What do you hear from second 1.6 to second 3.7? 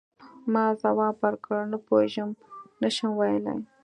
نه پوهیږم، نه شم ویلای.